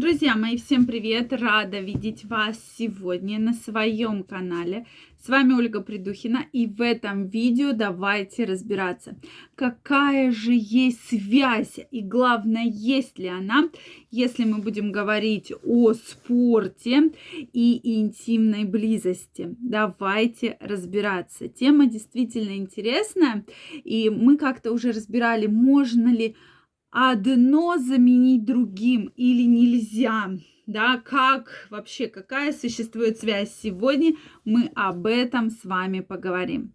[0.00, 1.30] Друзья мои, всем привет!
[1.30, 4.86] Рада видеть вас сегодня на своем канале.
[5.22, 9.20] С вами Ольга Придухина, и в этом видео давайте разбираться,
[9.54, 13.68] какая же есть связь, и главное, есть ли она,
[14.10, 17.12] если мы будем говорить о спорте
[17.52, 19.54] и интимной близости.
[19.60, 21.46] Давайте разбираться.
[21.48, 23.44] Тема действительно интересная,
[23.84, 26.36] и мы как-то уже разбирали, можно ли
[26.90, 30.30] одно заменить другим или нельзя,
[30.66, 34.14] да, как вообще, какая существует связь сегодня,
[34.44, 36.74] мы об этом с вами поговорим.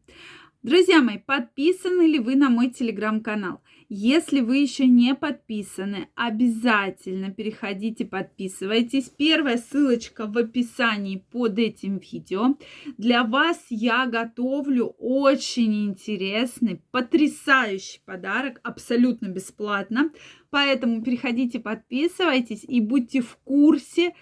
[0.64, 3.62] Друзья мои, подписаны ли вы на мой телеграм-канал?
[3.88, 9.10] Если вы еще не подписаны, обязательно переходите, подписывайтесь.
[9.10, 12.56] Первая ссылочка в описании под этим видео.
[12.98, 20.12] Для вас я готовлю очень интересный, потрясающий подарок, абсолютно бесплатно.
[20.50, 24.16] Поэтому переходите, подписывайтесь и будьте в курсе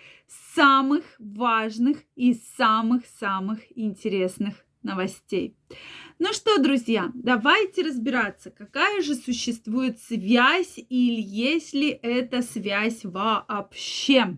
[0.55, 5.55] самых важных и самых-самых интересных новостей.
[6.19, 14.37] Ну что, друзья, давайте разбираться, какая же существует связь или есть ли эта связь вообще.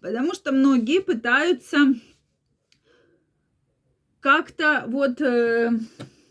[0.00, 1.94] Потому что многие пытаются
[4.20, 5.70] как-то вот э,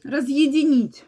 [0.04, 1.04] разъединить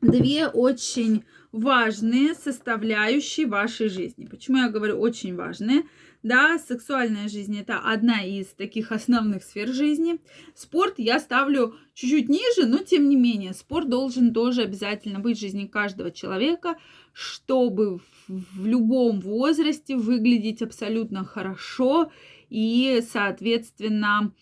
[0.00, 4.26] две очень важные составляющие вашей жизни.
[4.26, 5.84] Почему я говорю очень важные?
[6.24, 10.18] Да, сексуальная жизнь это одна из таких основных сфер жизни.
[10.56, 15.40] Спорт я ставлю чуть-чуть ниже, но тем не менее, спорт должен тоже обязательно быть в
[15.40, 16.76] жизни каждого человека,
[17.12, 22.10] чтобы в любом возрасте выглядеть абсолютно хорошо
[22.50, 24.32] и, соответственно,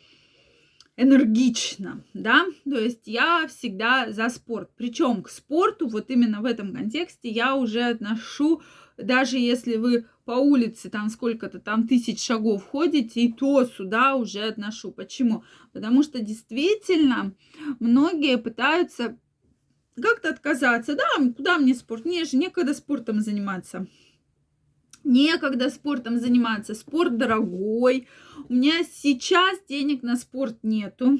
[0.97, 4.71] энергично, да, то есть я всегда за спорт.
[4.77, 8.63] Причем к спорту, вот именно в этом контексте, я уже отношу,
[8.99, 14.43] даже если вы по улице там сколько-то там тысяч шагов ходите, и то сюда уже
[14.43, 14.93] отношу.
[14.93, 15.45] Почему?
[15.73, 17.35] Потому что действительно
[17.81, 19.19] многие пытаются
[20.01, 20.95] как-то отказаться.
[20.95, 22.05] Да, куда мне спорт?
[22.05, 23.87] Мне же некогда спортом заниматься.
[25.05, 26.75] Некогда спортом заниматься.
[26.75, 28.09] Спорт дорогой.
[28.49, 31.19] У меня сейчас денег на спорт нету.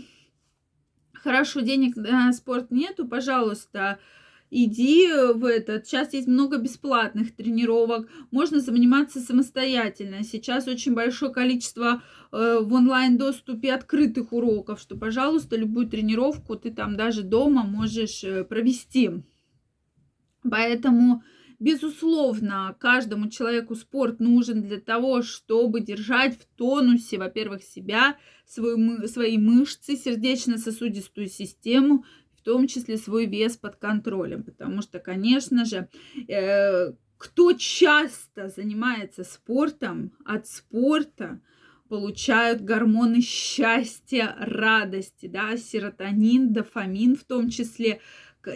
[1.13, 3.07] Хорошо, денег на спорт нету.
[3.07, 3.99] Пожалуйста,
[4.53, 5.87] иди в этот.
[5.87, 10.23] Сейчас есть много бесплатных тренировок, можно заниматься самостоятельно.
[10.23, 16.97] Сейчас очень большое количество э, в онлайн-доступе открытых уроков, что, пожалуйста, любую тренировку ты там
[16.97, 19.11] даже дома можешь э, провести.
[20.49, 21.23] Поэтому,
[21.63, 29.39] безусловно, каждому человеку спорт нужен для того, чтобы держать в тонусе, во-первых, себя, свою, свои
[29.39, 32.05] мышцы, сердечно-сосудистую систему,
[32.37, 35.89] в том числе свой вес под контролем, потому что, конечно же,
[36.27, 41.41] э, кто часто занимается спортом, от спорта
[41.89, 48.01] получают гормоны счастья, радости, да, серотонин, дофамин в том числе,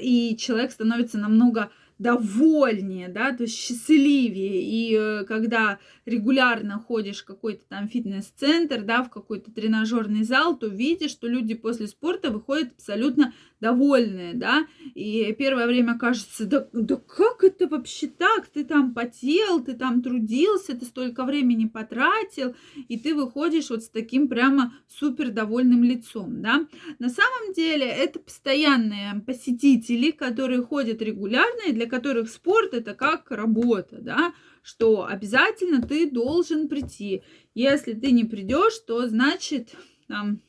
[0.01, 4.63] и человек становится намного довольнее, да, то есть счастливее.
[4.63, 10.67] И э, когда регулярно ходишь в какой-то там фитнес-центр, да, в какой-то тренажерный зал, то
[10.67, 16.97] видишь, что люди после спорта выходят абсолютно довольные, да, и первое время кажется, да, да
[16.97, 22.55] как это вообще так, ты там потел, ты там трудился, ты столько времени потратил,
[22.89, 26.67] и ты выходишь вот с таким прямо супер довольным лицом, да.
[26.99, 33.31] На самом деле это постоянные посетители, которые ходят регулярно, и для которых спорт это как
[33.31, 37.23] работа, да, что обязательно ты должен прийти.
[37.55, 39.75] Если ты не придешь, то значит
[40.09, 40.41] там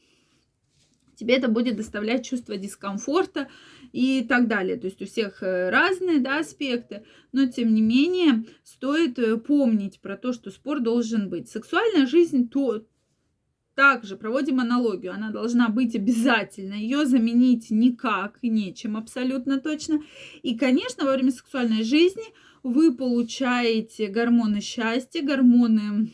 [1.17, 3.49] тебе это будет доставлять чувство дискомфорта
[3.91, 4.77] и так далее.
[4.77, 9.99] То есть у всех э, разные да, аспекты, но тем не менее стоит э, помнить
[9.99, 11.49] про то, что спор должен быть.
[11.49, 12.85] Сексуальная жизнь то,
[13.77, 20.01] также проводим аналогию, она должна быть обязательно, ее заменить никак и нечем абсолютно точно.
[20.41, 22.25] И, конечно, во время сексуальной жизни
[22.63, 26.09] вы получаете гормоны счастья, гормоны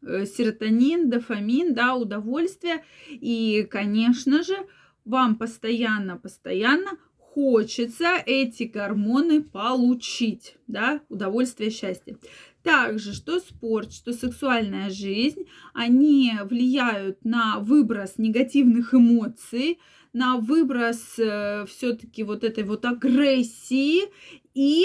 [0.00, 2.84] Э, серотонин, дофамин, да, удовольствие.
[3.08, 4.56] И, конечно же,
[5.04, 6.92] вам постоянно-постоянно
[7.38, 12.16] хочется эти гормоны получить, да, удовольствие, счастье.
[12.64, 19.78] Также, что спорт, что сексуальная жизнь, они влияют на выброс негативных эмоций,
[20.12, 24.10] на выброс э, все-таки вот этой вот агрессии
[24.54, 24.84] и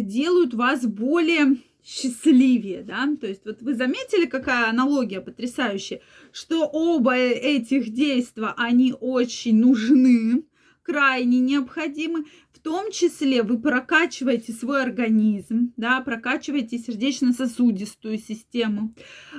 [0.00, 6.00] делают вас более счастливее, да, то есть вот вы заметили, какая аналогия потрясающая,
[6.32, 10.44] что оба этих действия, они очень нужны,
[10.84, 12.26] крайне необходимы,
[12.64, 18.94] том числе вы прокачиваете свой организм, да, прокачиваете сердечно-сосудистую систему,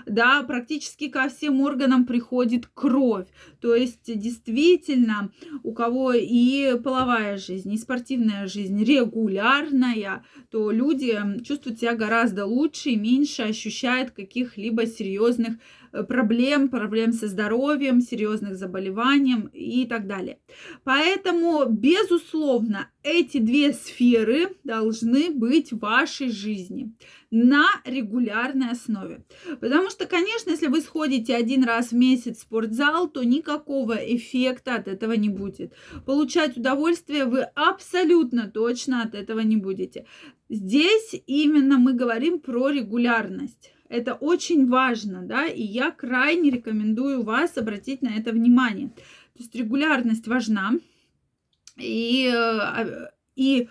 [0.06, 3.26] да, практически ко всем органам приходит кровь.
[3.60, 5.32] То есть действительно
[5.64, 12.92] у кого и половая жизнь, и спортивная жизнь регулярная, то люди чувствуют себя гораздо лучше
[12.92, 15.58] и меньше ощущают каких-либо серьезных
[15.96, 20.40] Э, проблем, проблем со здоровьем, серьезных заболеваний и так далее.
[20.84, 22.90] Поэтому, безусловно,
[23.20, 26.94] эти две сферы должны быть в вашей жизни
[27.32, 29.26] на регулярной основе.
[29.60, 34.76] Потому что, конечно, если вы сходите один раз в месяц в спортзал, то никакого эффекта
[34.76, 35.74] от этого не будет.
[36.06, 40.06] Получать удовольствие вы абсолютно точно от этого не будете.
[40.50, 43.72] Здесь именно мы говорим про регулярность.
[43.88, 48.90] Это очень важно, да, и я крайне рекомендую вас обратить на это внимание.
[48.90, 50.74] То есть регулярность важна.
[51.78, 53.70] И, э, и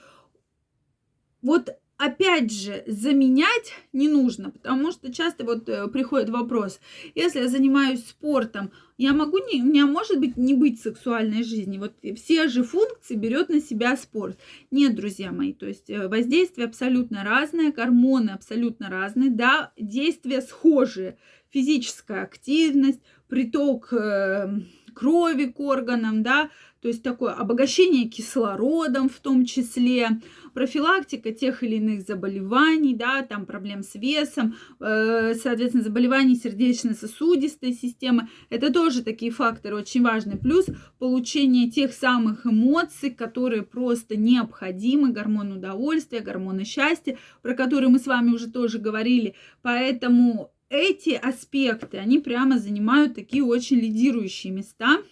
[1.42, 6.80] вот опять же, заменять не нужно, потому что часто вот э, приходит вопрос,
[7.14, 11.78] если я занимаюсь спортом, я могу не, у меня может быть не быть сексуальной жизни,
[11.78, 14.38] вот все же функции берет на себя спорт.
[14.70, 21.16] Нет, друзья мои, то есть э, воздействие абсолютно разное, гормоны абсолютно разные, да, действия схожие,
[21.50, 24.48] физическая активность, приток э,
[24.94, 26.50] крови к органам, да,
[26.84, 30.20] то есть такое обогащение кислородом в том числе,
[30.52, 38.28] профилактика тех или иных заболеваний, да, там проблем с весом, э, соответственно, заболеваний сердечно-сосудистой системы.
[38.50, 40.36] Это тоже такие факторы очень важные.
[40.36, 40.66] Плюс
[40.98, 48.06] получение тех самых эмоций, которые просто необходимы, гормон удовольствия, гормоны счастья, про которые мы с
[48.06, 49.34] вами уже тоже говорили.
[49.62, 54.98] Поэтому эти аспекты, они прямо занимают такие очень лидирующие места–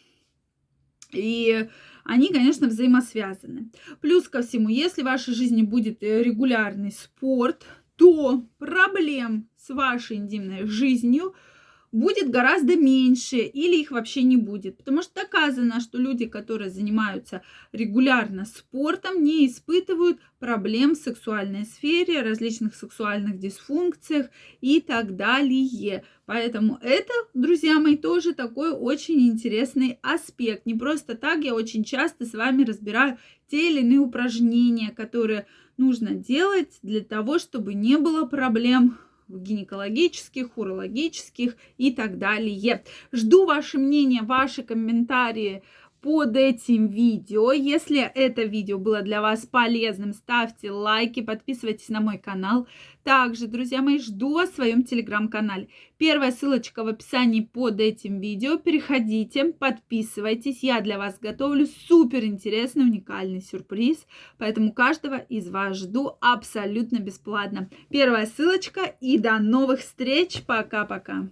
[1.13, 1.69] и
[2.05, 3.71] они, конечно, взаимосвязаны.
[4.01, 7.65] Плюс ко всему, если в вашей жизни будет э, регулярный спорт,
[7.97, 11.35] то проблем с вашей интимной жизнью–
[11.93, 14.79] будет гораздо меньше или их вообще не будет.
[14.79, 22.23] Потому что доказано, что люди, которые занимаются регулярно спортом, не испытывают проблем в сексуальной сфере,
[22.23, 24.31] различных сексуальных дисфункциях
[24.63, 26.05] и так далее.
[26.25, 30.65] Поэтому это, друзья мои, тоже такой очень интересный аспект.
[30.65, 33.19] Не просто так я очень часто с вами разбираю
[33.49, 35.47] те или иные упражнения, которые
[35.77, 38.99] нужно делать для того, чтобы не было проблем
[39.39, 42.85] гинекологических, урологических и так далее.
[43.13, 45.63] Жду ваше мнение, ваши комментарии
[46.03, 47.53] под этим видео.
[47.53, 52.67] Если это видео было для вас полезным, ставьте лайки, подписывайтесь на мой канал.
[53.05, 55.69] Также, друзья мои, жду вас в своем телеграм-канале.
[55.99, 58.59] Первая ссылочка в описании под этим видео.
[58.59, 60.65] Переходите, подписывайтесь.
[60.65, 64.07] Я для вас готовлю супер интересный, уникальный сюрприз.
[64.39, 67.71] Поэтому каждого из вас жду абсолютно бесплатно.
[67.91, 70.43] Первая ссылочка и до новых встреч.
[70.43, 71.29] Пока-пока.